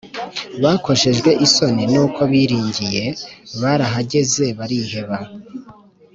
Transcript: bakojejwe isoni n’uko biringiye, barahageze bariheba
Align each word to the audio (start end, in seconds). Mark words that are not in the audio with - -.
bakojejwe 0.63 1.29
isoni 1.45 1.83
n’uko 1.93 2.19
biringiye, 2.31 3.05
barahageze 3.61 4.45
bariheba 4.57 5.17